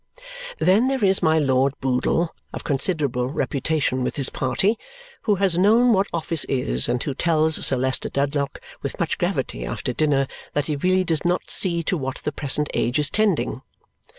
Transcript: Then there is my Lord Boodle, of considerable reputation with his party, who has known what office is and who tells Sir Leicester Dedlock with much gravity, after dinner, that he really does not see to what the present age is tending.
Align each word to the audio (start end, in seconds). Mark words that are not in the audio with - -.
Then 0.57 0.87
there 0.87 1.05
is 1.05 1.21
my 1.21 1.37
Lord 1.37 1.75
Boodle, 1.79 2.33
of 2.55 2.63
considerable 2.63 3.29
reputation 3.29 4.03
with 4.03 4.15
his 4.15 4.31
party, 4.31 4.79
who 5.25 5.35
has 5.35 5.59
known 5.59 5.93
what 5.93 6.07
office 6.11 6.43
is 6.45 6.89
and 6.89 7.03
who 7.03 7.13
tells 7.13 7.63
Sir 7.63 7.77
Leicester 7.77 8.09
Dedlock 8.09 8.57
with 8.81 8.99
much 8.99 9.19
gravity, 9.19 9.63
after 9.63 9.93
dinner, 9.93 10.25
that 10.53 10.65
he 10.65 10.75
really 10.75 11.03
does 11.03 11.23
not 11.23 11.51
see 11.51 11.83
to 11.83 11.97
what 11.99 12.17
the 12.23 12.31
present 12.31 12.67
age 12.73 12.97
is 12.97 13.11
tending. 13.11 13.61